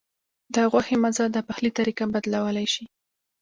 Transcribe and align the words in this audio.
د 0.53 0.55
غوښې 0.71 0.95
مزه 1.03 1.25
د 1.31 1.37
پخلي 1.47 1.71
طریقه 1.77 2.03
بدلولی 2.13 2.67
شي. 2.73 2.85